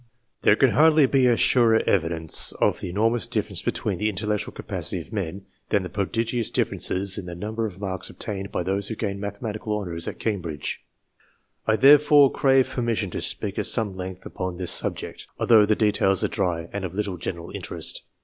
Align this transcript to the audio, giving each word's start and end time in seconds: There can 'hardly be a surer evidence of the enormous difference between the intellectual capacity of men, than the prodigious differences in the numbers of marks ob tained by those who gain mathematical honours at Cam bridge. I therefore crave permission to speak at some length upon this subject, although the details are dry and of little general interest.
There 0.41 0.55
can 0.55 0.71
'hardly 0.71 1.05
be 1.05 1.27
a 1.27 1.37
surer 1.37 1.83
evidence 1.85 2.53
of 2.53 2.79
the 2.79 2.89
enormous 2.89 3.27
difference 3.27 3.61
between 3.61 3.99
the 3.99 4.09
intellectual 4.09 4.51
capacity 4.51 4.99
of 4.99 5.13
men, 5.13 5.45
than 5.69 5.83
the 5.83 5.89
prodigious 5.91 6.49
differences 6.49 7.19
in 7.19 7.27
the 7.27 7.35
numbers 7.35 7.71
of 7.75 7.79
marks 7.81 8.09
ob 8.09 8.17
tained 8.17 8.51
by 8.51 8.63
those 8.63 8.87
who 8.87 8.95
gain 8.95 9.19
mathematical 9.19 9.77
honours 9.77 10.07
at 10.07 10.17
Cam 10.17 10.41
bridge. 10.41 10.81
I 11.67 11.75
therefore 11.75 12.31
crave 12.31 12.71
permission 12.71 13.11
to 13.11 13.21
speak 13.21 13.59
at 13.59 13.67
some 13.67 13.93
length 13.93 14.25
upon 14.25 14.55
this 14.57 14.71
subject, 14.71 15.27
although 15.39 15.67
the 15.67 15.75
details 15.75 16.23
are 16.23 16.27
dry 16.27 16.67
and 16.73 16.83
of 16.83 16.95
little 16.95 17.17
general 17.17 17.51
interest. 17.53 18.01